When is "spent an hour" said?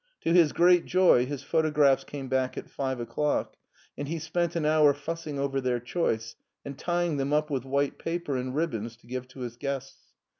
4.17-4.95